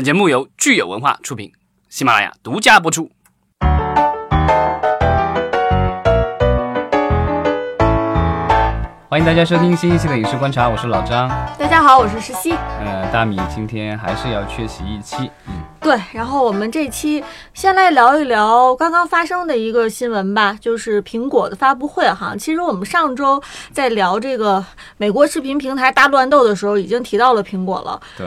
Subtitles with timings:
[0.00, 1.52] 本节目由聚友文化出品，
[1.90, 3.10] 喜马拉雅独家播出。
[9.10, 11.28] 欢迎大家收听新一期的影视观察，我是老张。
[11.58, 12.52] 大家好，我是石溪。
[12.52, 15.30] 呃，大米今天还是要缺席一期。
[15.46, 15.52] 嗯，
[15.82, 17.22] 对，然后我们这期
[17.52, 22.34] 先来聊一聊刚刚发生的一个新闻吧，就是苹果的发布会哈。
[22.38, 24.64] 其实我们上周在聊这个
[24.96, 28.00] 美国视频平台大乱斗的时候，已经提到了苹果了。
[28.16, 28.26] 对。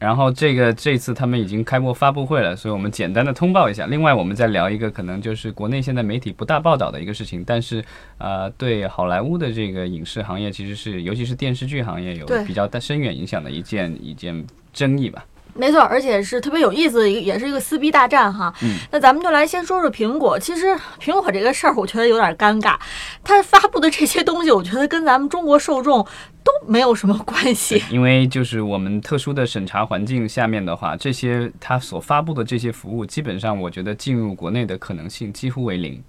[0.00, 3.86] 然后这个这次他们已经开过发布会了，所以我们简单的通报一下。
[3.86, 7.84] 另外，我们再聊一个可能就是国内现在媒体不大报道的一个事情，但是
[8.16, 15.22] 呃，对好莱坞的这个影视行业，其实是尤其是电视剧行业有比较深远影响的一件一件争议吧。
[15.54, 18.52] 没错，而且是特别有意思的一个，也是一个撕逼大战哈。
[18.62, 20.38] 嗯，那咱们就来先说说苹果。
[20.38, 22.76] 其实苹果这个事儿，我觉得有点尴尬。
[23.22, 26.04] 它发布的这些东西，我觉得跟咱们中国受众
[26.42, 27.82] 都没有什么关系。
[27.90, 36.02] 因为就是我们特殊的审查环境下面的话，这些它所发布的这些服务，基本上我觉得进入国内的可能性几乎为零。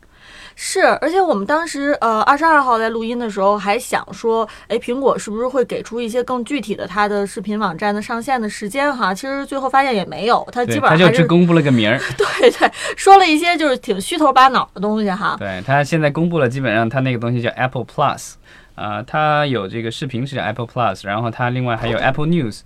[0.55, 9.13] 是，而且我们当时呃二十二号在录音的时候还想说，哎，苹果是不是会给出一些更具体的它的视频网站的上线的时间哈？
[9.13, 11.97] 其实最后发现也没有，它基本上就只公布了个名儿。
[12.17, 15.35] 对对，说了一些就是挺虚头巴脑的东西哈。
[15.39, 18.33] 对，它现在公布了，基本上它那个东西叫 Apple Plus，
[18.75, 22.61] 啊，它有这个视频是叫 Apple Plus，然后它另外还有 Apple News，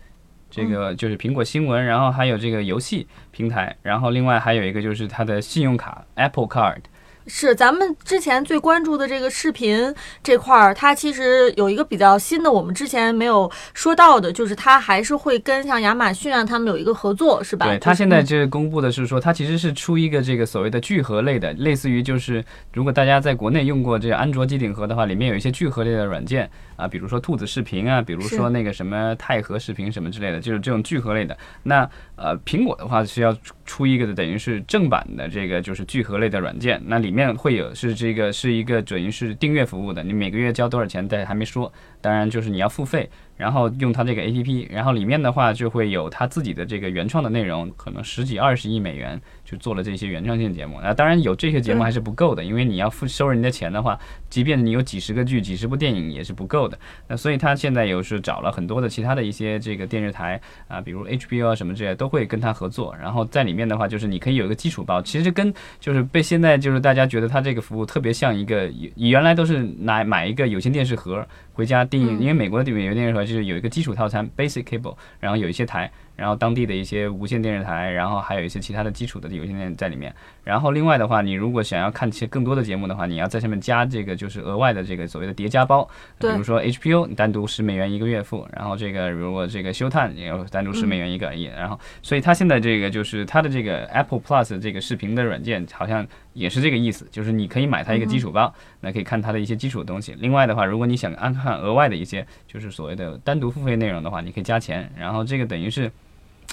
[0.49, 6.81] 这个就是苹果新闻，然后还有这个游戏平台，然后另外还有一个就是它的信用卡 Apple Card。
[7.27, 17.65] 是咱们之前最关注的这个视频这块儿，它其实有一个比较新的，我们之前没有说到的，就是它还是会跟像亚马逊啊他们有一个合作，是吧？
[17.65, 31.35] 对，它现在这公布的是说，它其实是出一个这个所谓的聚合类的，类似于就是如果大家在国内用过这个安卓机顶盒的话，里面有一些聚合类的软件啊，比如说兔子视频啊，比如说那个什么太和视频什么之类的，就是这种聚合类的。
[31.63, 41.71] 那呃，苹果的话是要出一个的，等于是正版的这个就是聚合类的软件，那里里面会有是这个是一个准是订阅服务的，你每个月交多少钱，但还没说，
[42.05, 43.09] 当然就是你要付费。
[43.37, 50.79] 然后用它这个 A P P，然后里面的话就会有它自己的这个原创的内容，可能十几二十亿美元就做了这些原创性节目。
[50.81, 53.99] 那当然有这些节目还是不够的，因为你要付收人家钱的话，
[54.29, 56.79] 即便你有几十个剧、几十部电影也是不够的。
[57.09, 60.39] 那所以他现在有是找了很多的其他的一些这个电视台
[60.69, 62.95] 啊，比如 H B O 啊什么这些都会跟他合作。
[62.95, 71.27] 然后在里面的话，就是你可以有一个基础包，其实跟就是被现在就是大家觉得它这个服务特别像一个，原来都是拿买一个有线电视盒。
[71.51, 75.91] 回家订，因为美国的有电视盒就是有一个基础套餐 basic cable，然后有一些台。
[76.15, 80.13] 然后当地的一些无线电视台，然后还有一些其他的基础的有线电在里面。
[80.43, 85.83] 然后另外的话，你如果想要看些更多的节目的话，你要在上面加这个就是额外的这个所谓的叠加包。
[86.19, 91.43] 比如说 HBO 你单独十美元一个月付，然后这个如果这个休探也有单独十美元一个亿。
[91.43, 100.15] 然后所以它现在这个就是它的这个 Apple Plus 这个视频的软件好像也是这个意思，就是你可以买它一个基础包，那可以看它的一些基础的东西。
[100.19, 104.89] 另外的话，如果你想安看额外的一些就是所谓的单独付费内容的话，你可以加钱。
[104.97, 105.91] 然后这个等于是。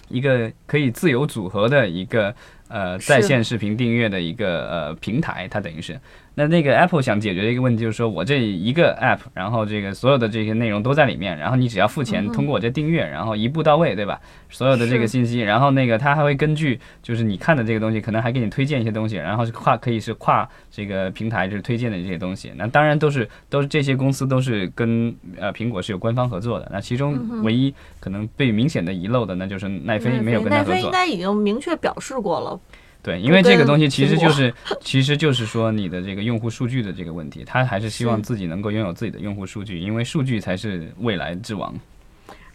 [0.09, 2.35] 一个可以自由组合的一个
[2.69, 6.01] 呃在线视频订阅的一个呃平台，它等于是。
[6.35, 14.19] 那那个 Apple 想解决的一个问题就是说，我这一个 App，然后这个所有的这些内容都在里面，然后你只要付钱，通过我这订阅，然后一步到位，对吧？
[14.49, 22.51] 所有的这个信息，然后那个它还会根据就是你看的这个东西，可能还给你推荐一些东西，然后是跨可以是跨这个平台就是推荐的这些东西。
[22.57, 26.67] 那当然都是都是这些公司都是跟呃苹果是有官方合作的。
[26.73, 30.75] 那其中唯一可能被明显的遗漏的，那就是奈飞没有跟他合作。
[30.75, 32.59] 奈飞应该已经明确表示过了。
[33.03, 41.75] 对，因为这个东西其实就是，其实就是说你的这个用户数据的这个问题，他还是希望自己能够拥有自己的用户数据，因为数据才是未来之王。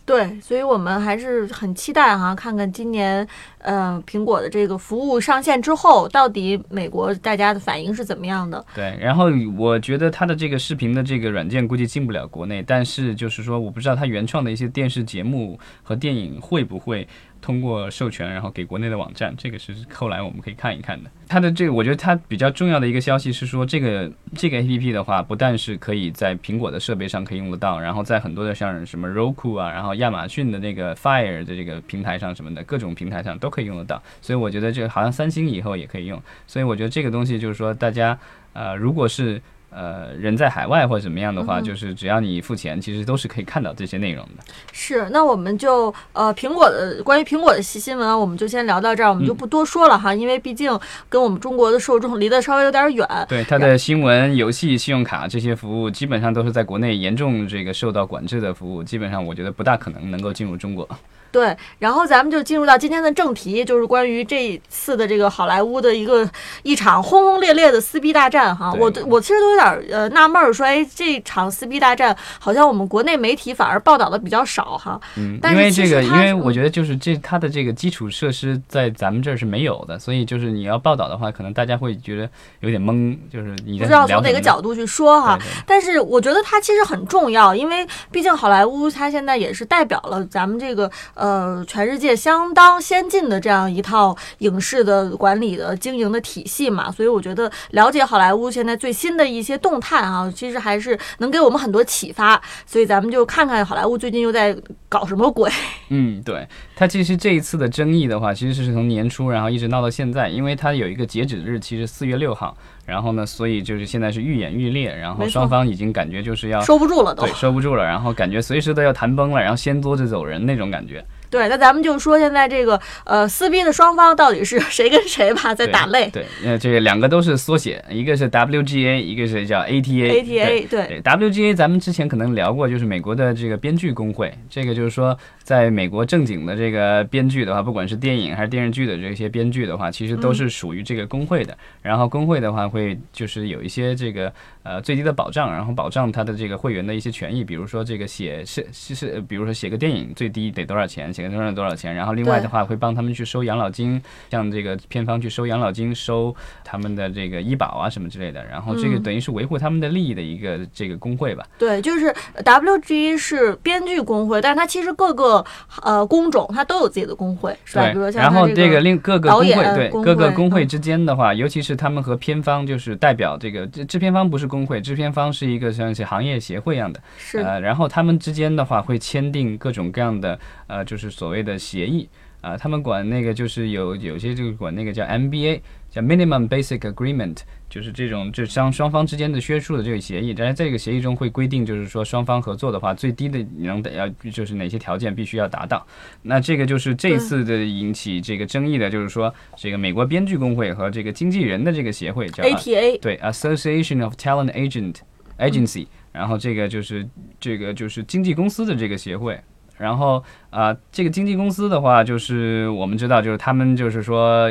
[0.06, 3.28] 对，所以我们还是很期待哈，看看今年，
[3.58, 8.66] 呃，苹果的这个服务上线之后，到底美国大家的反应是怎么样的？
[8.74, 9.25] 对，然后
[9.58, 17.06] 我觉得它的这个视频的这个软件估计进不了国内，但是就是说，我不知道它原创的一些电视节目和电影会不会。
[17.41, 21.09] 通过授权，然后给国内的网站，这个是后来我们可以看一看的。
[21.28, 34.01] 它的这个，我觉得它比较重要的一个消息是说，这个这个 A P P 的话，不但是可以在苹果的设备上可以用得到，然后在很多的像什么 Roku 啊，然后亚马逊的那个 Fire 的这个平台上什么的各种平台上都可以用得到。
[34.22, 36.22] 所以我觉得这个好像三星以后也可以用。
[36.47, 38.17] 所以我觉得这个东西就是说，大家
[38.53, 39.41] 呃，如果是。
[39.69, 44.43] 呃，人在海外或者怎么样的话，就是只要你付钱，其实都是可以看到这些内容的。
[44.72, 50.79] 是，那我们就呃，苹果的关于苹果的新新闻，我们就先聊到这儿，我们就不多说了哈，因为毕竟
[51.09, 53.08] 跟我们中国的受众离得稍微有点远。
[53.28, 60.87] 对，它的新闻、游戏、信用卡这些服务，基本上都是在国内严重这个受到管制的服务，基本上我觉得不大可能能够进入中国。
[61.32, 66.28] 对，然后咱们就进入到今天的正题，就是关于这一次的这个好莱坞的一个
[66.64, 68.72] 一场轰轰烈烈的撕逼大战哈。
[68.72, 75.00] 对我我其实都有点呃纳闷儿，说哎，这场撕逼大战好像我们国内媒体反而报道的比较少哈。
[75.16, 82.29] 嗯，但是因为这个，因为我觉得就是这它的这个基础设施在咱们这儿是没有的，所以就是你要报道的话，可能大家会觉得
[82.62, 85.38] 有点懵，就是你不知道从哪个角度去说哈。
[85.38, 102.41] 对对但是我觉得它其实很重要，因为毕竟好莱坞它现在也是代表了咱们这个呃全世界相当先进的这样一套影视的管理的经营的体系嘛，所以我觉得了解好莱坞现在最新的一些动态啊，其实还是能给我们很多启发。
[102.66, 104.55] 所以咱们就看看好莱坞最近又在
[104.87, 105.52] 搞什么鬼。
[105.90, 112.55] 嗯，对，它其实这一次的争议的话，其实是从年初然后一直闹到现在，因为它有一个截止日期是四月六号，
[112.87, 117.34] 然后呢，所以就是现在是愈演愈烈，然后双方已经感觉就是要收不住了都对。
[117.35, 121.03] 收不住了，然后感觉随时都要谈崩了，然后掀桌子走人那种感觉。
[121.29, 126.09] 对，那咱们就说现在这个呃撕逼的双方到底是 谁跟谁吧，在打擂。
[126.09, 130.23] 对，呃，这个两个都是缩写，一个是 WGA，一个是叫 ATA。
[130.23, 134.33] ATA 对对 WGA，咱们之前可能聊过，就是美国的这个编剧工会。
[134.49, 135.17] 这个就是说，
[135.47, 141.58] 在美国正经的这个编剧的话，不管是电影还是电视剧的这些编剧的话，其实都是属于这个工会的。
[141.82, 144.29] 然后工会的话，会就是有一些这个
[144.64, 156.35] 呃最低的保障，然后保障他的这个会员的一些权益，比如说这个写是是是，比如说写个电影最低得多少钱，写个多少多少钱，然后另外的话会帮他们去收养老金，像这个片方去收养老金、收
[156.66, 161.47] 他们的这个医保啊什么之类的，然后这个嗯等于是维护他们的利益的一个这个工会吧。
[161.58, 165.36] 对，就是 WG 是编剧工会，但是它其实各个
[165.81, 167.84] 呃工种它都有自己的工会，是吧？
[167.84, 177.39] 对比如，像然后这个另各个工会对各个工会之间的话，尤其是他们和片方就是代表这个制制片方不是工会，制片方是一个像是行业协会一样的，是。
[177.39, 182.07] 呃，然后他们之间的话会签订各种各样的呃，就是所谓的协议。
[182.40, 185.59] 啊、他们管那个就是有有些就管那个叫 MBA，
[185.97, 190.32] 叫 Minimum Basic Agreement，就是这种就双双方之间的约束的这个协议。
[190.32, 195.84] 但是这个协议中会规定，就是说双方合作的话，最低的你能得要就是哪些条件必须要达到。
[196.22, 204.97] 那这个就是这次的引起这个争议的，就是说这个美国编剧工会和这个经纪人的这个协会叫 ATA，对，Association of Talent Agent
[205.40, 207.08] Agency，、然后这个就是
[207.40, 209.40] 这个就是经纪公司的这个协会。
[209.79, 214.47] 然后啊、这个经纪公司的话，就是我们知道，就是他们就是说。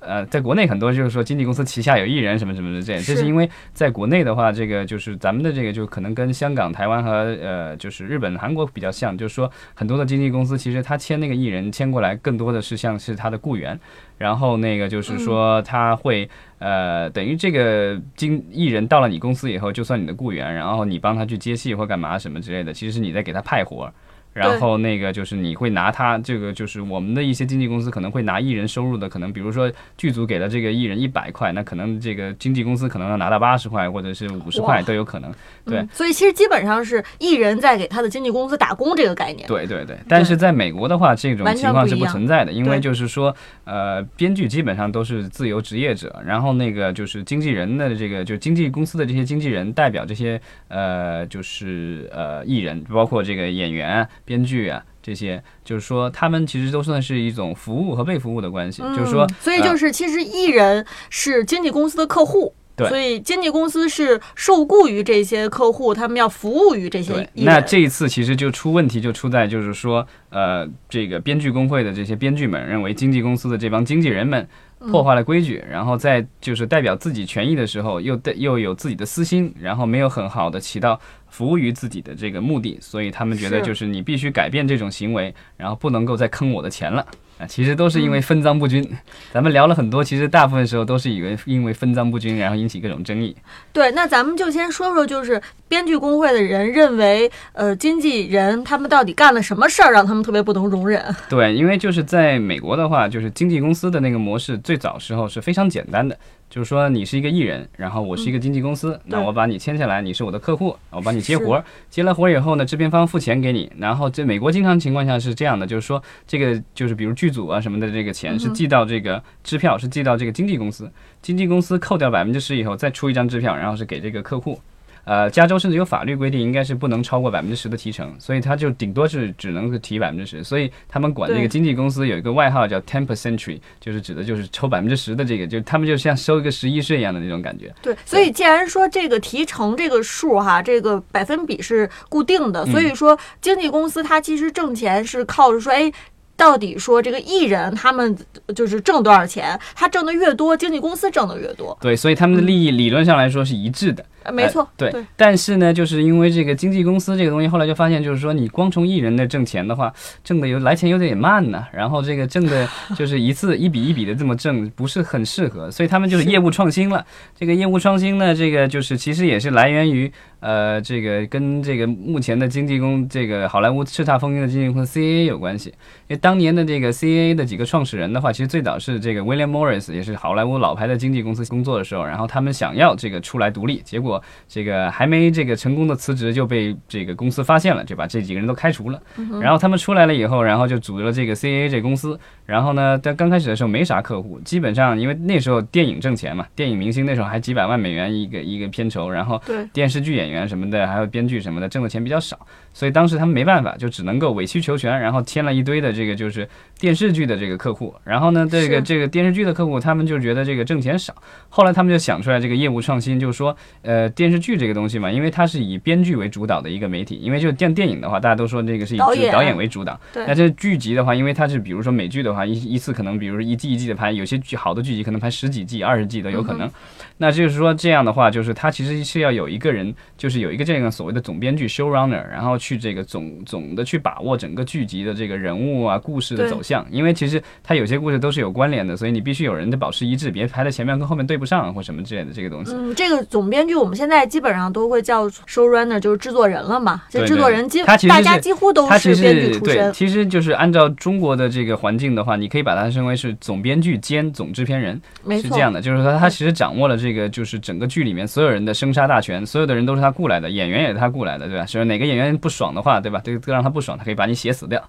[0.00, 7.10] 呃，在国内很多就是说经纪公司旗下有艺人什么什么的这样，这是是因为在国内的话，这个就是咱们的这个就可能跟香港、台湾和
[7.42, 13.78] 呃就是日本、韩国比较像，就是说很多的经纪公司其实他签那个艺人签过来，更多的是像是他的雇员，
[14.16, 16.28] 然后那个就是说他会
[16.58, 23.92] 呃等于这个经艺人到了你公司以后，就算你的雇员，然后你帮他去接戏或干嘛什么之类的，其实是你在给他派活儿。
[24.38, 35.32] 然后那个就是你会拿他这个就是我们的一些经纪公司可能会拿艺人收入的，可能比如说剧组给了这个艺人一百块，那可能这个经纪公司可能要拿到八十块或者是五十块都有可能。
[35.64, 39.46] 对嗯，所以其实基本上是艺人在给他的经纪公司打工这个概念。
[39.48, 43.34] 对对对，但是在美国的话，这种情况是不存在的，因为就是说，
[43.64, 54.84] 呃，编剧基本上都是自由职业者，然后那个就是经纪人的这个，就经纪公司的这些经纪人代表这些呃，就是呃艺人，包括这个演员啊、编剧啊。
[55.00, 62.52] 这些就是说，他们其实都算是一种服务和被服务的关系，就是说嗯，所以就呃是其实艺人是经纪公司的客户。
[62.76, 67.52] 对所以经纪公司是受雇于这些客户，他们要服务于这些，艺人。
[67.52, 74.46] 那这一次其实就出问题，就出在就是说，呃，这个编剧工会的这些编剧们认为经纪公司的这帮经纪人们
[74.78, 87.04] 破坏了规矩，然后在就是代表自己权益的时候，又带又有自己的私心，然后没有很好的起到服务于自己的这个目的，所以他们觉得就是你必须改变这种行为，然后不能够再坑我的钱了。
[87.38, 88.84] 啊，其实都是因为分赃不均。
[89.32, 93.34] 咱们聊了很多，其实大部分时候都是以为因为分赃不均，然后引起各种争议。
[93.72, 101.04] 对，那咱们就先说说，就是编剧工会的人认为，呃，经纪人他们到底干了什么事儿，让他们特别不能容忍？
[101.28, 106.18] 对，因为就是在美国的话，就是经纪公司的那个模式，最早时候是非常简单的，
[106.50, 124.60] 就是说你是一个艺人，然后我是一个经纪公司，那我把你签下来，你是我的客户，我帮你接活儿，接了活儿以后呢，制片方付钱给你，然后这美国经常情况下是这样的，就是说这个就是比如剧组啊什么的这个钱是寄到这个支票是寄到这个经纪公司，经纪公司扣掉百分之十以后再出一张支票，然后是给这个客户。
[125.04, 137.74] 呃，加州甚至有法律规定，应该是不能超过百分之十的提成，所以他就顶多是只能够提百分之十，所以他们管这个经纪公司有一个外号叫 ten percentry，就是指的就是抽百分之十的这个，就他们就像收一个十一税一样的那种感觉。
[137.80, 145.90] 对，所以既然说这个提成这个数哈，这个百分比是固定的，所以说经纪公司它其实挣钱是靠着说，哎。
[146.38, 148.16] 到底说这个艺人他们
[148.54, 151.76] 就是挣多少钱，他挣的越多，经纪公司挣的越多。
[151.80, 154.04] 对，所以他们的利益理论上来说是一致的。
[154.24, 167.04] 呃没错，对，但是呢，就是因为这个经纪公司这个东西，后来就发现，就是说你光从艺人那挣钱的话，挣的有来钱有点慢呢，然后这个挣的 就是一次一笔一笔的这么挣，不是很适合，所以他们就是业务创新了。
[167.34, 170.10] 这个业务创新呢，这个就是其实也是来源于
[170.40, 175.70] 呃，这个跟这个目前的经纪公这个好莱坞叱咤风云的经纪公司 CAA 有关系。
[176.08, 184.17] 因为当年的这个 CAA 的几个创始人的话，其实最早是这个 William Morris，也是好莱坞老牌的经纪公司工作的时候，然后他们想要这个出来独立，结果
[184.48, 189.02] 这个还没这个成功的辞职就被这个公司发现了，就把这几个人都开除了。
[189.40, 192.18] 然后他们出来了以后，然后就组织了这个 CAA 这公司。
[192.48, 199.38] 然后呢，但刚开始的时候没啥客户，基本上因为那时候电影挣钱嘛，电影明星那时候还几百万美元一个一个片酬，然后
[199.70, 202.38] 电视剧演员什么的，还有编剧什么的，挣的钱比较少，
[202.72, 206.48] 所以当时他们没办法，就只能够委曲求全，然后签了一堆的这个就是
[206.80, 207.94] 电视剧的这个客户。
[208.02, 211.14] 然后呢，这个这个电视剧的客户，他们就觉得这个挣钱少，
[211.50, 219.48] 后来他们就想出来这个业务创新，就是说，呃，电视剧这个东西嘛，因为它是以编剧为主导的一个媒体，因为就电电影的话，大家都说这个是以导演。
[219.58, 220.24] 为主导，对。
[220.24, 226.70] 那这剧集的话，因为它是比如说美剧的话，一一次可能比如说一季一季的拍，有些剧好的剧集可能拍十几季、二十季都有可能。
[227.16, 242.72] 那就是说这样的话，就是他其实是要有一个人，就是有一个这个所谓的总编剧 showrunner，然后去这个总总的去把握整个剧集的这个人物啊、故事的走向，因为其实它有些故事都是有关联的，所以你必须有人得保持一致，别排在前面跟后面对不上或什么之类的这个东西。
[242.74, 247.02] 嗯，这个总编剧我们现在基本上都会叫 showrunner，就是制作人了嘛。
[247.08, 249.92] 这对制作人几他其实大家几乎都是编剧出对，身。
[249.92, 255.00] 其实就是按照中国的这个环境的话，你可以把它称为是总编剧兼总制片人，
[255.40, 261.66] 是这样的，就是说他其实掌握了这个就是整个剧里面所有人的生杀大权，所有的人都是他雇来的，演员也是他雇来的，对吧？
[261.66, 263.20] 是哪个演员不爽的话，对吧？
[263.24, 264.82] 这个让他不爽，他可以把你写死掉。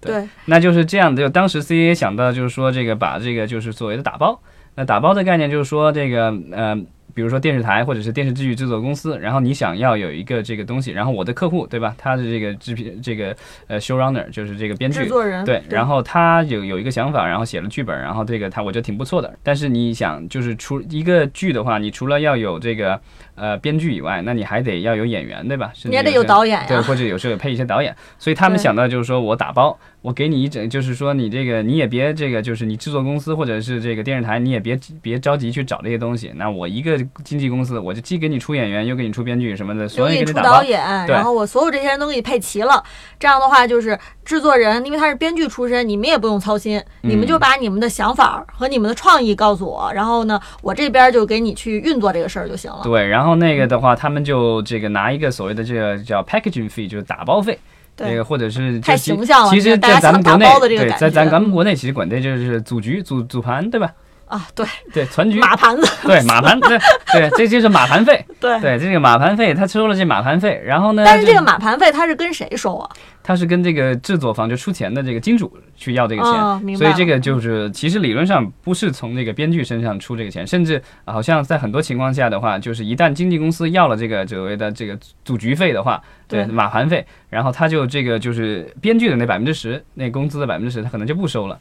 [0.00, 1.22] 对对，那就是这样的。
[1.22, 4.40] 就当时 CAA 想到就是说这个把这个就是所谓的打包，
[4.74, 6.78] 那打包的概念就是说这个呃。
[7.14, 11.94] 比如说电视台或者是电视剧制作公司，然后你想要有一个这个东西，然后我的客户对吧？
[11.98, 13.34] 他的这个制片这个
[13.66, 19.34] 呃 showrunner 就是这个编剧制，作人对，然后他有有一个想法，然后写了剧本，然后这个他我觉得挺不错的。
[19.42, 23.00] 但是你想，就是除一个剧的话，你除了要有这个
[23.34, 25.72] 呃编剧以外，那你还得要有演员，对吧？
[25.84, 27.94] 你也得有导演呀对，或者有时候有配一些导演。
[28.18, 36.32] 所以他们想到就是说我打包，我给你一整，就是说你这个你也别这个，就是你制作公司或者是这个电视台，你也别别着急去找这些东西。
[36.36, 40.32] 那我一个经纪公司，我就既给你出演员，又给你出编剧什么的，又所以给你出。
[40.40, 42.82] 导演，然后我所有这些人都给你配齐了。
[43.18, 52.80] 这样的话，就是制作人，因为他是编剧出身，你们也不用操心，你们嗯就把你们的想法和你们的创意告诉我，然后呢，我这边就给你去运作这个事儿就行了。
[52.82, 57.58] 对，然后那个的话，他们就这个拿一个所谓的这个叫 packaging fee，就是打包费。
[57.96, 63.92] 这对个或者是太就形象了其实，大家在咱们国内想打包的这，个对，在咱咱们国内其实管这就是组局、组组盘，对吧？
[64.28, 66.78] 啊，对，对，存局，马盘子， 对马盘，对
[67.12, 68.24] 对，这就是马盘费。
[68.40, 68.60] 对。
[68.60, 72.90] 对，这个马盘费，他收了这马盘费，然后呢，但是这个马盘费他是跟谁收啊？
[73.22, 91.58] 他是跟这个制作方就出钱的这个金主去要这个钱，哦所以这个就是其实理论上不是从这个编剧身上出这个钱，甚至好像在很多情况下的话，就是一旦经纪公司要了这个所谓的这个组局费的话，对对马盘费，然后他就这个就是编剧的那百分之十，那工资的百分之十，他可能就不收了。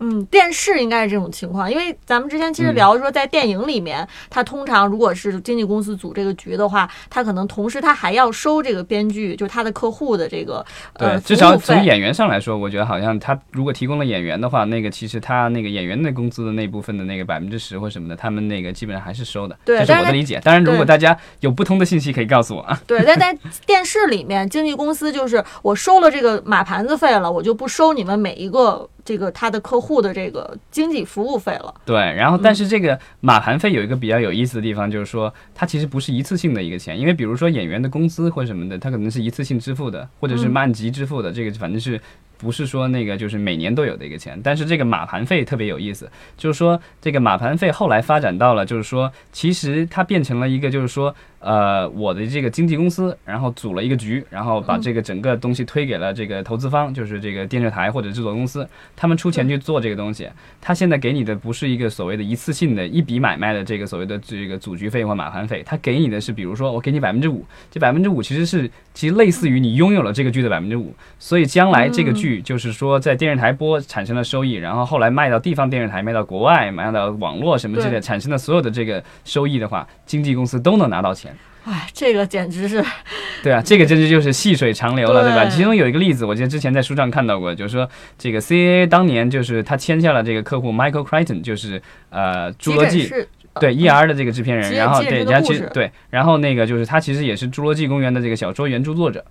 [0.00, 10.64] 嗯，电视应该是这种情况，因为咱们之前其实嗯聊说，在电影里面，他通常如果是经纪公司组这个局的话，他可能同时他还要收这个编剧，就是他的客户的这个
[10.98, 11.56] 对，呃至少。
[11.56, 19.58] 从演员上来说，我觉得好像他如果提供了演员的话，那个其实他那个演员的工资的那部分的那个百分之十或什么的，他们那个基本上还是收的。
[19.64, 20.40] 对这是我的理解。
[20.44, 22.80] 当然，如果大家有不同的信息，可以告诉我啊。
[22.86, 23.36] 对，但在
[23.66, 31.74] 电视里面，经纪公司就是我收了这个马盘子费了，我就不收你们每一个这个他的客户的这个经济服务费了。
[31.86, 41.98] 对，然后嗯但是这个马盘费有一个比较有意思的地方，就是说它其实不是一次性的一个钱，因为比如说演员的工资或什么的，它可能是一次性支付的，或者是嗯按级支付的，这个反正是。
[42.40, 60.28] 不是说那个就是每年都有的一个钱，但是这个马盘费特别有意思，就是说这个马盘费后来发展到了，就是说其实它变成了一个就是说呃我的这个经纪公司，然后组了一个局，然后把这个整个东西推给了这个投资方，就是这个电视台或者制作公司，他们出钱去做这个东西。
[60.60, 81.28] 他现在给你的不是一个所谓的一次性的一笔买卖的这个所谓的这个组局费或买盘费，他给你的是比如说我给你百分之五，这百分之五其实是其实类似于你拥有了这个剧的百分之五，所以将来这个剧就是说在电视台播产生了收益，然后后来卖到地方电视台、卖到国外、卖到网络什么之类产生的所有的这个收益的话，经纪公司都能拿到钱。
[81.68, 81.78] 钱。
[81.78, 82.84] 哎，这个简直是，
[83.42, 85.46] 对啊，这个简直就是细水长流了，对吧？
[85.46, 93.12] 其中有一个例子，我记得之前在书上看到过，就是说这个 CAA 当年就是他签下了这个客户 Michael Crichton，就是呃侏罗纪。
[93.60, 94.06] 对 E.R.
[94.06, 99.24] 的这个制片人，急然后对，然后其实对，然后那个就是他其实也是《侏罗纪公园》的这个小说原著作者。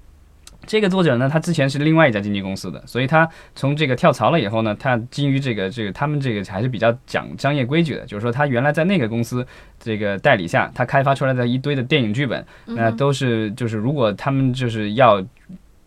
[0.67, 9.43] 这个作者呢，他之前是另外一家经纪公司的，所以他从这个跳槽了以后呢，他基于这个这个他们这个还是比较讲商业规矩的，就是说他原来在那个公司
[9.79, 15.25] 这个代理下，他开发出来的一堆的电影剧本，那都是就是如果他们就是要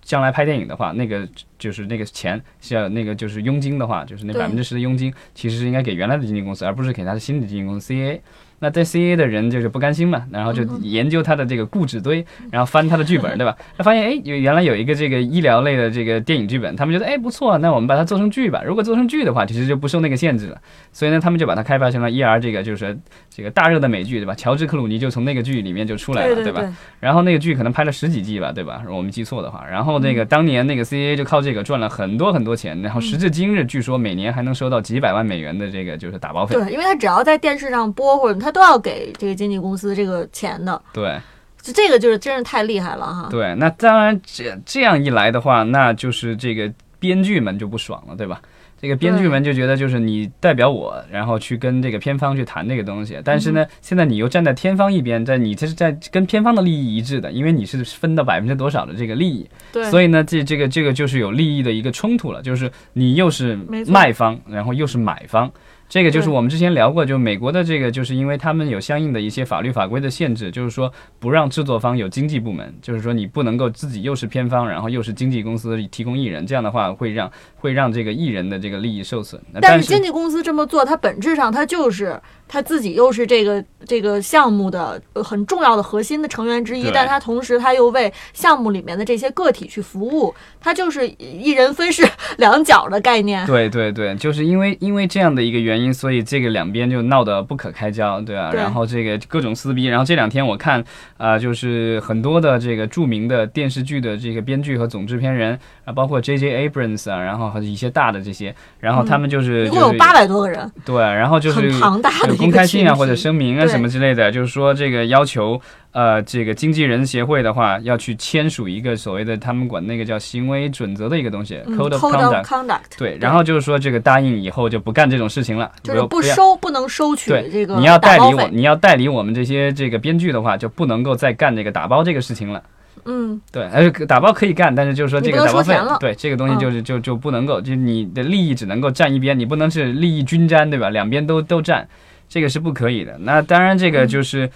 [0.03, 8.19] 将来拍电影的话，那个就是那个钱是要那个就是佣金的话，就是那百分之十的佣金，其实是应该给原来的经纪公司，而不是给他的新的经纪公司 CAA。
[8.61, 13.57] 那在 CA 的人就是不甘心嘛，然后就研究他的这个固执堆，然后翻他的剧本，对吧？
[13.77, 18.63] 他发现哎，有原来有一个这个医疗类的这个电影剧本，他们觉得哎不错，那我们把它做成剧吧。
[18.65, 20.61] 如果做成剧的话，其实就不受那个限制了。
[20.93, 22.97] 所以呢，他们就把它开发成了 ER 这个就是
[23.29, 24.35] 这个大热的美剧，对吧？
[24.35, 26.43] 乔治克鲁尼就从那个剧里面就出来了，吧？
[26.43, 28.83] 对吧，然后那个剧可能拍了十几季吧，对吧？
[28.85, 29.65] 如果我没记错的话。
[29.71, 36.57] 然后那嗯个当年那个 CAA 就靠这个赚了很多很多钱，然后时至今日，据说每年还能收到几百万美元的这个就是打包费。
[36.57, 41.19] 对，因为他只要在电视上播或者他都要给这个经纪公司这个钱的，对
[41.63, 43.29] 就这个就是真是太厉害了哈。
[43.31, 48.41] 对，那当然这这样一来的话，那就是这个编剧们就不爽了，对吧？
[48.81, 63.55] 这个编剧们就觉得就是你代表我，然后去跟这个片方去谈这个东西，但是呢，现在你又站在片方一边，在你这是在跟片方的利益一致的，因为你是分到百分之多少的这个利益，对，所以呢，这这个这个就是有利益的一个冲突了，就是你又是
[63.87, 65.53] 卖方，然后又是买方。
[65.91, 79.39] 这个就是我们之前聊过，就美国的这个，就是因为他们有相应的一些法律法规的限制，就是说不让制作方有经纪部门，就是说你不能够自己又是片方，然后又是经纪公司提供艺人，这样的话会让 会让这个艺人的这个利益受损。
[79.61, 93.45] 但是是经纪公司这么做，它本质上它就是他自己又是这个这个项目的呃很重要的核心的成员之一，但他同时他又为项目里面的这些个体去服务，他就是一人分饰两角的概念。
[93.47, 98.61] 对对对，就是因为因为这样的一个原因，所以这个两边就闹得不可开交，对吧、对。
[98.61, 100.85] 然后这个各种撕逼，然后这两天我看
[101.17, 106.69] 啊、就是很多的这个著名的电视剧的这个编剧和总制片人啊，包括 J.J.
[106.69, 115.61] Abrams 啊，然后和一些大的这些，然后他们就是、就是嗯一共有八百多个人，对，然后就是很庞大的有公开信啊或者声明啊什么之类的，就是说这个要求
[115.93, 122.45] 呃这个经纪人协会的话要去签署一个所谓的他们管那个叫行为准则的一个东西、嗯 Code of Conduct。
[122.45, 132.63] Conduct，对，然后就是说这个答应以后就不干这种事情了，就是不要收不能收取对这个你要代理我，你要代理我们这些这个编剧的话，就不能够再干这个打包这个事情了。
[133.07, 140.91] 嗯，对，而且打包可以干，但是就是说这个打包费对这个东西嗯就是就就不能够，就是你的利益只能够占一边，你不能是利益均沾，对吧？
[140.91, 141.89] 两边都都占，
[142.29, 143.17] 这个是不可以的。
[143.21, 144.51] 那当然，这个就是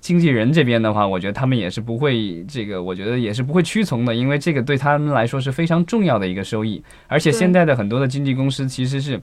[0.00, 6.82] 经纪人这边的话，我觉得他们也是不会这个，我觉得也是不会屈从的，因为这个对他们来说是非常重要的一个收益。
[7.06, 9.20] 而且现在的很多的经纪公司其实是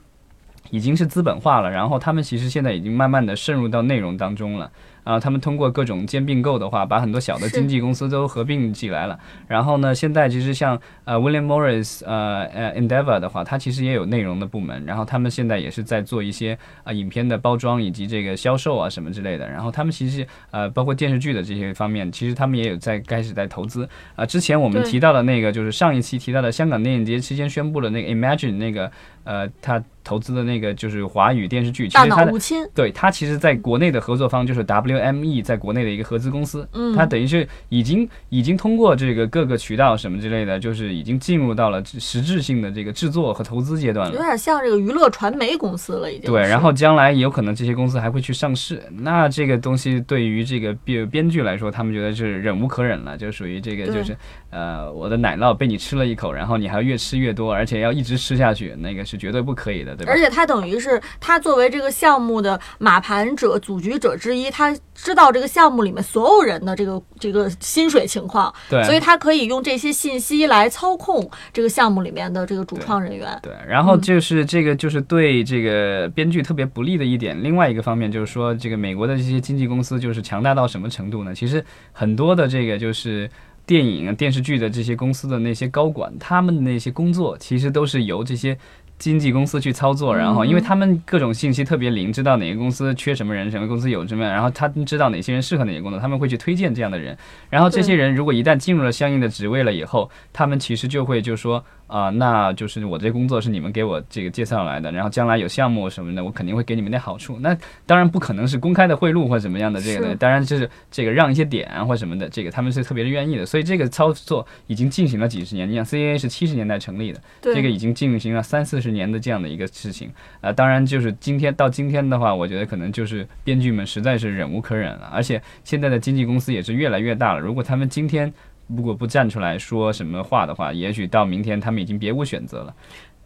[0.71, 4.71] 已经是资本化了，然后他们其实现在已经慢慢的渗入到内容当中了。
[5.05, 9.17] 啊，他们通过各种兼并购的话，把很多小的经纪公司都合并起来了。
[9.47, 19.47] 然后呢，现在其实像呃 William Morris 呃呃 Endeavor 的话，它其实也有内容的部门，然后他们现在也是在做一些啊、影片的包装以及这个销售啊什么之类的。
[19.47, 28.91] 然后他们其实呃包括电视剧的这些方面，其实他们也有在开始在投资啊、之前我们提到的那个就是上一期提到的香港电影节期间宣布的那个 Imagine 那个
[29.25, 32.31] 呃他投资的那个就是华语电视剧，其大实他的
[32.75, 44.13] 对他其实在国内的合作方就是 WME，在国内的一个合资公司，嗯他等于是已经已经通过这个各个渠道什么之类的，就是已经进入到了实质性的这个制作和投资阶段了。
[44.15, 46.31] 有点像这个娱乐传媒公司了，已经。
[46.31, 54.15] 对，然后将来有可能这些公司还会去上市，那这个东西对于这个编编剧来说，他们觉得是忍无可忍了，就属于这个就是
[54.51, 60.11] 呃我的奶酪被你吃了一口，然后你还要越吃越多，而且要一直吃下去，那个是绝对不可以的，对吧？
[60.11, 73.39] 而且他等于是他作为这个项目的马盘者、组局者之一，他知道这个项目里面所有人的这个这个薪水情况，对，所以他可以用这些信息来操控这个项目里面的这个主创人员。
[73.41, 77.41] 对，然后就是这个就是对这个编剧特别不利的一点。
[77.43, 81.33] 另外一个方面就是说，这个美国的这些经纪公司就是强大到什么程度呢？
[81.33, 83.29] 其实很多的这个就是。
[83.67, 88.55] 电影、电视剧的这些公司的那些高管，他们的那些工作其实都是由这些
[88.97, 97.17] 经纪公司去操作，然后因为他们各种信息特别灵，知道哪个公司缺什么人，什么公司有什么，然后他们知道哪些人适合哪些工作，他们会去推荐这样的人。
[97.49, 107.37] 然后这些人如果一旦进入了相应的职位了以后，他们其实就会就说啊、那就是我这工作是你们给我这个介绍来的，然后将来有项目什么的，我肯定会给你们点好处。
[107.39, 113.45] 那当然不可能是公开的贿赂或怎么样的这个的，当然就是这个让一些点啊或什么的，这个他们是特别愿意的。
[113.45, 115.69] 所以这个操作已经进行了几十年。
[115.69, 127.39] 你想 CAA 是七十年代成立的，这个已经进行了三四十年的这样的一个事情啊、当然就是今天到今天的话，我觉得可能就是编剧们实在是忍无可忍了，而且现在的经纪公司也是越来越大了。
[127.39, 128.31] 如果他们今天
[128.67, 132.75] 如果不站出来说什么话的话，也许到明天他们已经别无选择了。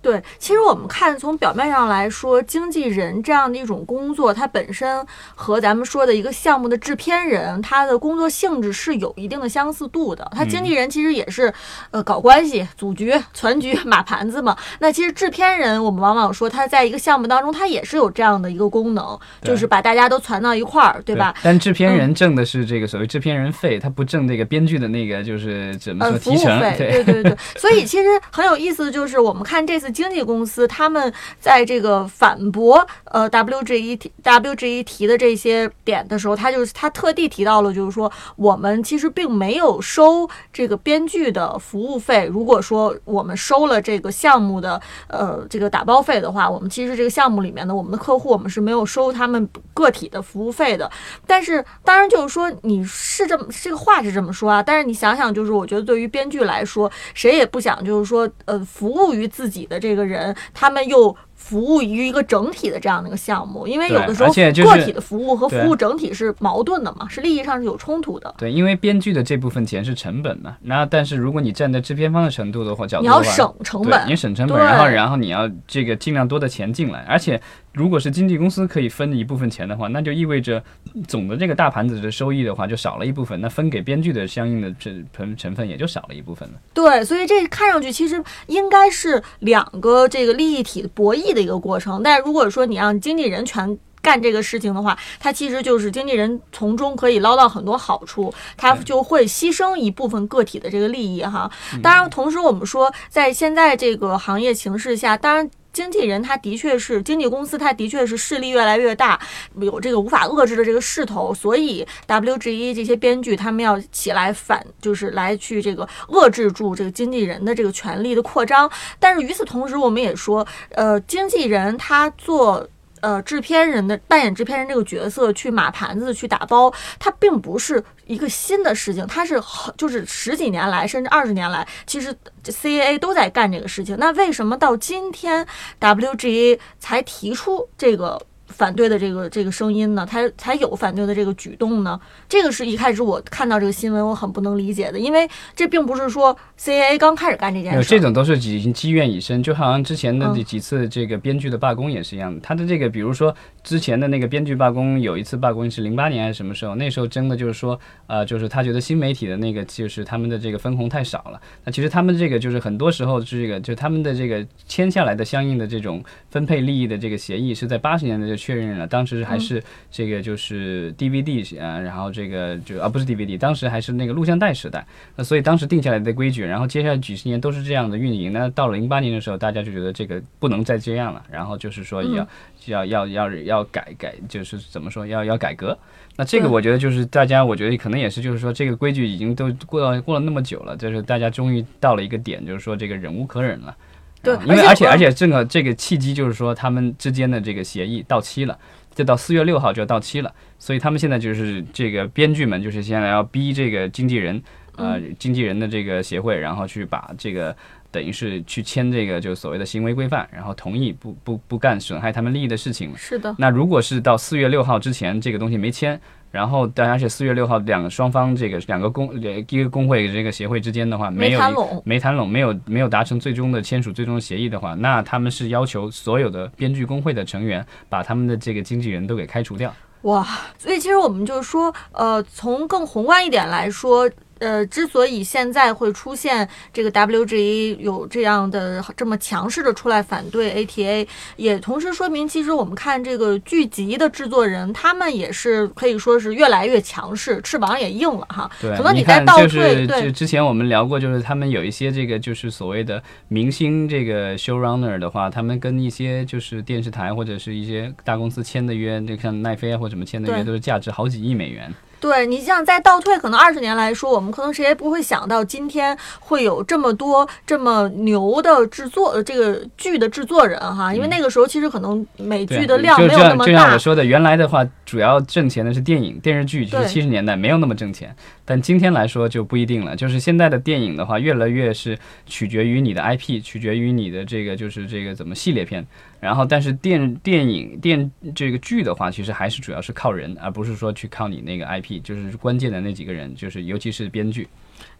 [0.01, 10.25] 对，其实我们看从表面上来说，经纪人这样的一种工作，它本身和咱们说的一个项目的制片人，他的工作性质是有一定的相似度的。
[10.33, 11.53] 他经纪人其实也是，
[11.91, 14.55] 呃，搞关系、组局、攒局、 码盘子嘛。
[14.79, 21.35] 那其实制片人，我们往往说他在一个项目当中，他也是有这样的一个功能，就是把大家都攒到一块儿，对吧？
[21.43, 26.59] 但制片人挣的是这个所谓制片人费，他不挣这个编剧的那个就是怎么呃，说服务提成？
[26.61, 42.25] 费，对对对， 所以其实很有意思的就是，我们看这次经纪公司他们在这个反驳呃 WGEWGE 提的这些点的时候，他就是他特地提到了，就是说我们其实并没有收这个编剧的服务费。
[42.31, 50.89] 如果说我们收了这个项目的呃这个打包费的话，我们其实这个项目里面的我们的客户，我们是没有收他们个体的服务费的。
[51.25, 61.15] 但是当然就是说你是这么这个话是这么说啊，但是你想想，就是我觉得对于编剧来说，谁也不想就是说呃服务于自己的这个人，他们又。
[61.39, 68.31] 服务于一个整体的这样的一个项目，因为有的时候就是个体的服务和服务整体是矛盾的嘛，是利益上是有冲突的。
[68.37, 77.41] 对，因为编剧的这部分钱是成本嘛，那但是如果你站在制片方的程度的话，角度的话，你要省成，本你，省成本，然后然后你要这个尽量多的钱进来，而且
[77.79, 80.61] 如果是经纪公司可以分一部分钱的话，那就意味着
[81.07, 86.55] 总的这个大盘子的收益的话就少了一部分，那分给编剧的相应的这成成分也就少了一部分了。
[86.73, 92.03] 对，所以这看上去其实应该是两个这个利益体博弈的一个过程。
[92.03, 101.49] 但是如果说你让经纪人全干这个事情的话，他其实就是经纪人从中可以捞到很多好处，他就会牺牲一部分个体的这个利益哈。
[101.81, 105.49] 当然，同时我们说，在现在这个行业形势下，当然。
[105.79, 109.17] 经纪人他的确是经纪公司，他的确是势力越来越大，
[109.61, 118.69] 有这个无法遏制的这个势头，所以 WGE 这些编剧他们要起来反，就是来去这个遏制住这个经纪人的这个权力的扩张。
[118.99, 122.67] 但是与此同时，我们也说，呃，经纪人他做。
[123.01, 133.95] 呃，制片人的扮演制片人这个角色去码盘子、去打包，它并不是一个新的事情，它是很就是十几年来甚至二十年来，其实 CAA 都在干这个事情。
[133.99, 135.45] 那为什么到今天
[135.79, 140.05] WGA 才提出这个反对的这个这个声音呢？
[140.09, 141.99] 他才有反对的这个举动呢？
[142.27, 152.41] 这个是一开始我看到这个新闻我很不能理解的，因为这并不是说 CAA 刚开始干这件事，这种都是已经积怨已深，就好像之前的几次这个编剧的罢工也是一样的。
[152.41, 153.33] 他的这个，比如说
[153.69, 156.73] 之前的那个编剧罢工，有一次罢工是零八年还是什么时候？
[156.73, 161.39] 那时候争的就是说，呃，就是他觉得新媒体的那个就是他们的这个分红太少了。
[161.63, 174.83] 那其实他们这个就是很多时候是这个就他们的这个签下来的相应的这种分配利益的这个协议是在八十年代就确认了，当时还是这个就是 DVD 啊，然后这个就啊不是 DVD，当时还是那个录像带时代。
[175.15, 178.33] 那所以当时定下来的规矩，然后接下来几十年都是这样的运营。
[178.33, 182.27] 那到了零八年的时候，大家就觉得这个不能再这样了，然后就是说要、
[182.65, 185.77] 要要要要改改，就是怎么说要要改革。
[186.15, 193.75] 那这个我觉得就是大家，我觉得可能也是就是说这个规矩已经都过了过了那么久了，就是大家终于到了一个点，就是说这个忍无可忍了。
[194.21, 198.57] 对啊因为而且而且而且正好这个契机就是说他们之间的这个协议到期了，
[198.93, 204.43] 这到四月六号就要到期了，所以他们现在就是这个编剧们就是现在要逼这个经纪人，
[204.75, 207.55] 呃，经纪人的这个协会，然后去把这个
[207.91, 212.95] 等于是去签这个就所谓的行为规范，然后同意不不不干损害他们利益的事情。
[212.95, 215.99] 是的，那如果是到四月六号之前这个东西没签，
[216.31, 229.73] 然后但而且四月六号两个双方这个两个工一个工会这个协会之间的话没有没谈拢没谈拢，没有没有达成最终的签署最终的协议的话，那他们是要求所有的编剧工会的成员把他们的这个经纪人都给开除掉。
[230.03, 230.25] 哇，
[230.57, 248.49] 所以其实我们就是说，呃，从更宏观一点来说，呃，之所以现在会出现这个 WGA 有这样的这么强势的出来反对 ATA，也同时说明，其实我们看这个剧集的制作人，他们也是可以说是越来越强势，翅膀也硬了哈。
[248.61, 261.73] 对，可能你在倒退，就是对就之前我们聊过，就是他们有一些这个就是所谓的明星这个 showrunner 的话，他们跟一些就是电视台或者是一些大公司签的约，就像奈飞啊或者什么签的约，都是价值好几亿美元。
[261.99, 273.45] 对你像再倒退可能二十年来说，我们可能谁也不会想到今天会有这么多这么牛的制作这个剧的制作人哈，因为那个时候其实可能美剧的量没有那么大。
[273.45, 279.95] 就像我说的，原来的话主要挣钱的是电影电视剧，就是七十年代没有那么挣钱，但今天来说就不一定了。
[279.95, 285.85] 就是现在的电影的话，越来越是取决于你的 IP，取决于你的这个就是这个怎么系列片。
[286.19, 294.47] 然后，但是电电影电这个剧的话，其实还是主要是靠人，而不是说去靠你那个 IP，就是关键的那几个人，就是尤其是编剧。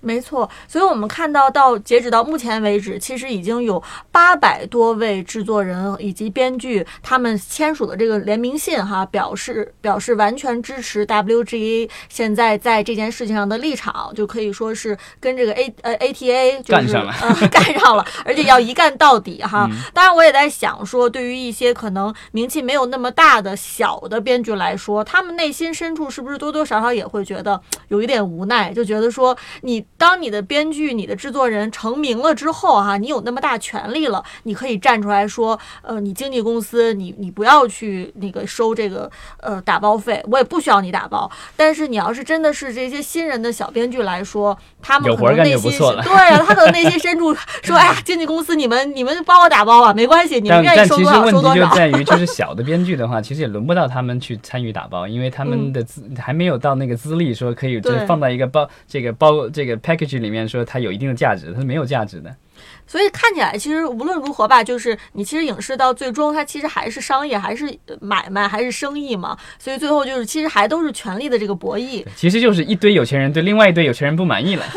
[0.02, 17.13] 没错，所以我们看到到截止到目前为止，其实已经有八百多位制作人以及编剧他们签署的这个联名信，哈，表示表示完全支持 WGA 现在在这件事情上的立场，就可以说是跟这个 A 呃 ATA 干上了，
[17.52, 19.70] 干上了，而且要一干到底哈。
[19.94, 29.86] 当然，我也在想说，对于一些可能名气没有那么大的小的编剧来说，他们内心深处是不是多多少少也会觉得有一点无奈，就觉得说你。
[29.98, 39.12] 当你的编剧、你的制作人成名了之后，哈，你有那么大权利了，你可以站出来说，呃，你经纪公司，你你不要去那个收这个
[39.42, 41.30] 呃打包费，我也不需要你打包。
[41.56, 51.56] 但是你要是真的是这些新人的小编剧来说，他们可能内心对呀，他可能内心深处说， 哎呀，经纪公司你们你们帮我打包吧，没关系，你们愿意收多少收多少。
[51.56, 59.78] 但其实问题就在于， 就是小的编剧的话，其实也轮不到他们去参与打包，因为他们的资还没有到那个资历，说可以就是放到一个包这个包这个。
[59.80, 62.36] package 里面说它有一定的价值，它是没有价值的。
[62.88, 69.38] 所以看起来，其实无论如何吧，就是你其实影视到最终，它其实还是商业，还是买卖，还是生意嘛。
[69.60, 72.04] 所以最后就是，其实还都是权力的这个博弈。
[72.15, 74.65] 其实就是一堆有钱人对另外一堆有钱人不满意了。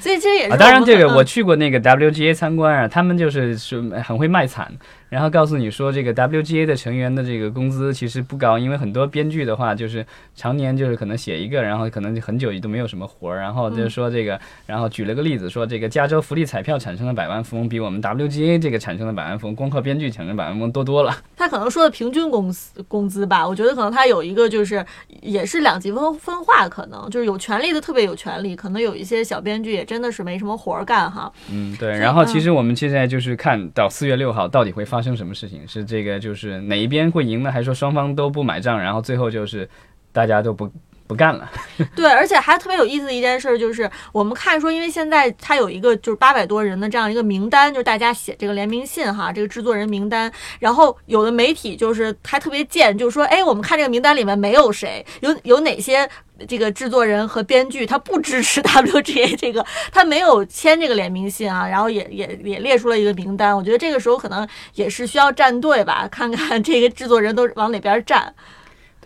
[0.00, 0.56] 所以其实也是。
[0.56, 4.70] 当然，这个我去过那个 WGA 参观啊，他们就是是很会卖惨。
[5.16, 13.38] 然后告诉你说，这个 WGA 的成员的这个工资其实不高，因为很多编剧的话就是常年就是可能写一个，然后可能很久都没有什么活儿。
[13.40, 21.16] 然后就是说这个，然后举了个例子说，这个加州福利彩票产生的百万富翁比我们 WGA 这个产生的百万富翁，光靠编剧产生百万富翁多多了。
[21.34, 24.84] 他可能说的平均工资工资吧，我觉得可能他有一个就是
[25.22, 31.32] 也是两极分分化，可能就是有权利的特别有权利，可能有一些小编剧也真的是没什么活儿干哈。
[31.50, 31.88] 嗯，对。
[31.96, 34.96] 然后其实我们现在就是看到四月六号到底会发。
[34.96, 35.66] 发生什么事情？
[35.68, 37.52] 是这个，就是哪一边会赢呢？
[37.52, 39.68] 还是说双方都不买账，然后最后就是
[40.10, 40.68] 大家都不
[41.06, 41.50] 不干了？
[41.94, 50.30] 对，而且还特别有意思的一件事就是，我们看说，因为现在他有一个就是八百多人的这样一个名单，就是大家写这个联名信哈，这个制作人名单。
[50.58, 56.08] 然后有的媒体就是还特别贱，就是说，哎，我们看这个名单里面没有谁，有 有哪些？
[56.46, 63.56] 这个制作人和编剧他不支持 WGA 这个，他没有签这个联名信啊，然后也也也列出了一个名单。
[63.56, 68.34] 我觉得这个时候可能也是需要站队吧，看看这个制作人都往哪边站。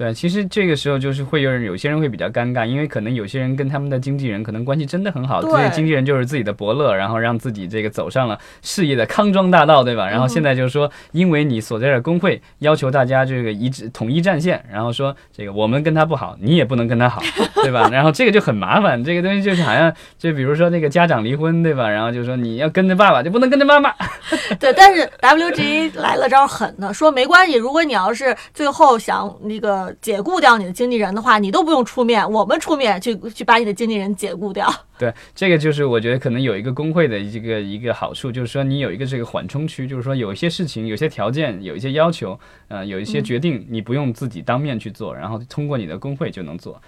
[0.01, 10.09] 对，其实这个时候就是会有人，有些人会比较尴尬，因为可能有些人跟他们的经纪人可能关系真的很好，所以经纪人就是自己的伯乐，然后让自己这个走上了事业的康庄大道，对吧？
[10.09, 17.21] 然后现在就是说，因为你所在的工会要求大家这个一致统一战线，然后说这个我们跟他不好，你也不能跟他好，
[17.63, 17.87] 对吧？
[17.93, 21.87] 然后这个就很麻烦，这个东西就是好像就比如说那个家长离婚，对吧？
[21.87, 23.93] 然后就说你要跟着爸爸，就不能跟着妈妈。
[24.59, 29.90] 对，但是 WG 来了招狠的，说没关系，如果你要是最后想那个。
[30.01, 34.69] 解雇掉你的经纪人的话，你都不用出面，我们出面去去把你的经纪人解雇掉。
[34.99, 46.81] 对，这个就是我觉得可能有一个工会的一个一个好处，就是说你有一个这个缓冲区，就是说有一些事情、有些条件、有一些要求，嗯，有一些决定，你不用自己当面去做，然后通过你的工会就能做。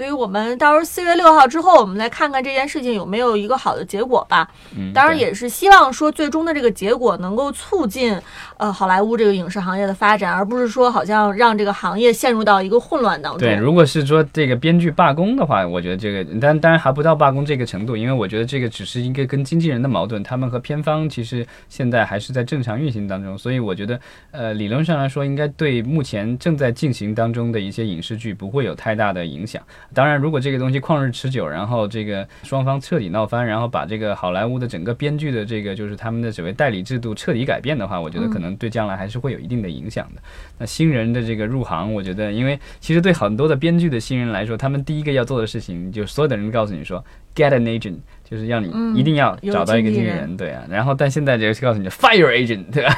[0.00, 4.50] 所以我们到时候四月六号之后，我们来看看这件事情有没有一个好的结果吧。
[4.74, 8.18] 嗯，当然也是希望说最终的这个结果能够促进
[8.56, 13.40] 呃好莱坞这个影视行业的发展，而不是说好像让这个行业陷入到一个混乱当中。
[13.40, 29.62] 对，如果是说这个编剧罢工的话，我觉得这个，但当然还不到罢工这个程度，因为我觉得这个只是一个跟经纪人的矛盾，他们和片方其实现在还是在正常运行当中，所以我觉得呃理论上来说，应该对目前正在进行当中的一些影视剧不会有太大的影响。
[29.92, 40.22] 当然，如果这个东西旷日持久，然后这个双方彻底闹翻，然后把这个好莱坞的整个编剧的这个就是他们的所谓代理制度彻底改变的话，我觉得可能对将来还是会有一定的影响的。
[40.58, 47.96] 那新人的这个入行，我觉得，因为其实对很多的编剧的新人来说，他们第一个要做的事情，就所有的人告诉你说，get an agent。
[48.30, 52.96] 就是要你一定要找到一个经纪人，对啊，然后但现在就告诉你 fire agent，对吧？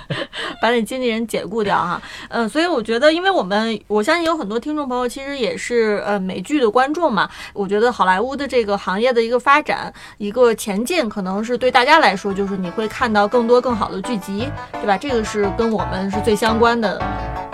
[0.60, 14.98] 把你经纪人解雇掉哈，嗯，所以我觉得，因为我们我相信有很多听众朋友其实也是呃美剧的观众嘛，我觉得好莱坞的这个行业的一个发展一个前进，可能是对大家来说，就是你会看到更多更好的剧集，对吧？
[14.98, 17.02] 这个是跟我们是最相关的。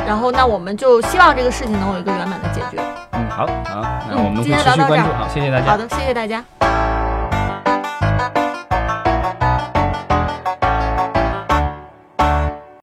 [0.04, 2.82] 然后那我们就希望这个事情能有一个圆满的解决。
[3.12, 3.80] 嗯，好好，
[4.10, 4.94] 那嗯我们会今天持续关注。
[4.94, 5.76] 聊到这儿好，谢谢大家好。
[5.76, 7.11] 的，谢谢大家。